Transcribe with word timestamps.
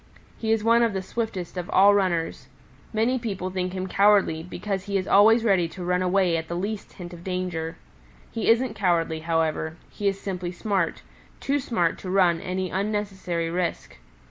He 0.39 0.51
is 0.51 0.63
one 0.63 0.81
of 0.81 0.93
the 0.93 1.03
swiftest 1.03 1.57
of 1.57 1.69
all 1.69 1.93
runners. 1.93 2.47
Many 2.91 3.19
people 3.19 3.51
think 3.51 3.73
him 3.73 3.85
cowardly 3.85 4.41
because 4.41 4.85
he 4.85 4.97
is 4.97 5.07
always 5.07 5.43
ready 5.43 5.67
to 5.67 5.83
run 5.83 6.01
away 6.01 6.37
at 6.37 6.47
the 6.47 6.55
least 6.55 6.93
hint 6.93 7.13
of 7.13 7.23
danger. 7.23 7.77
He 8.31 8.49
isn't 8.49 8.73
cowardly, 8.73 9.19
however; 9.19 9.77
he 9.91 10.07
is 10.07 10.19
simply 10.19 10.53
smart 10.53 11.03
too 11.39 11.59
smart 11.59 11.99
to 11.99 12.09
run 12.09 12.41
any 12.41 12.71
unnecessary 12.71 13.51
risk. 13.51 13.97